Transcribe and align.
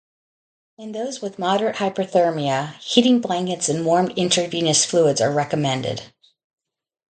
In 0.79 0.93
those 0.93 1.21
with 1.21 1.37
moderate 1.37 1.75
hypothermia 1.75 2.73
heating 2.77 3.21
blankets 3.21 3.69
and 3.69 3.85
warmed 3.85 4.17
intravenous 4.17 4.83
fluids 4.83 5.21
are 5.21 5.31
recommended. 5.31 6.11